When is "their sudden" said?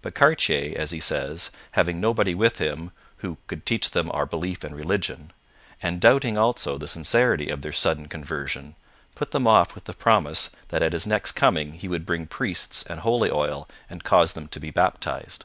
7.60-8.08